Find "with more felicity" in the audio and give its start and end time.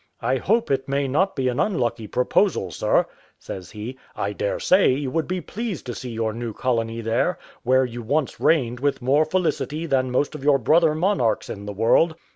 8.79-9.85